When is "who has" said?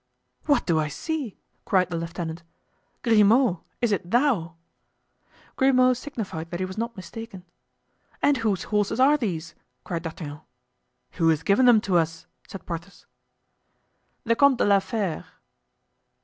11.21-11.43